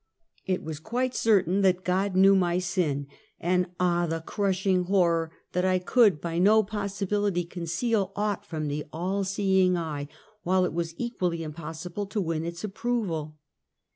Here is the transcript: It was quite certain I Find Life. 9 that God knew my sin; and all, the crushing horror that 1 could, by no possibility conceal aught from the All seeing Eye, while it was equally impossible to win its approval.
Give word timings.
It 0.47 0.63
was 0.63 0.79
quite 0.79 1.13
certain 1.13 1.59
I 1.59 1.61
Find 1.61 1.63
Life. 1.63 1.73
9 1.75 1.75
that 1.75 1.83
God 1.83 2.15
knew 2.15 2.35
my 2.35 2.57
sin; 2.57 3.05
and 3.39 3.67
all, 3.79 4.07
the 4.07 4.21
crushing 4.21 4.85
horror 4.85 5.29
that 5.51 5.63
1 5.63 5.81
could, 5.81 6.19
by 6.19 6.39
no 6.39 6.63
possibility 6.63 7.43
conceal 7.43 8.11
aught 8.15 8.43
from 8.43 8.67
the 8.67 8.83
All 8.91 9.23
seeing 9.23 9.77
Eye, 9.77 10.07
while 10.41 10.65
it 10.65 10.73
was 10.73 10.95
equally 10.97 11.43
impossible 11.43 12.07
to 12.07 12.19
win 12.19 12.43
its 12.45 12.63
approval. 12.63 13.37